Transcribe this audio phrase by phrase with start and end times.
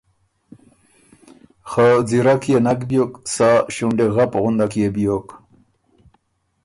[1.69, 5.27] خه ځیرک يې نک بیوک سا ݭُونډي غُندک يې بیوک۔